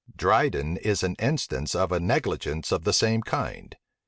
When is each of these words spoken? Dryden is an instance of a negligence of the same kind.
Dryden 0.15 0.77
is 0.77 1.03
an 1.03 1.13
instance 1.19 1.75
of 1.75 1.91
a 1.91 1.99
negligence 1.99 2.71
of 2.71 2.85
the 2.85 2.91
same 2.93 3.21
kind. 3.21 3.75